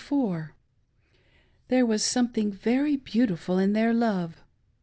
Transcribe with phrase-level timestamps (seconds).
[0.01, 0.55] be fore
[1.69, 4.37] "—thqre was something very be^ytif ul in their loves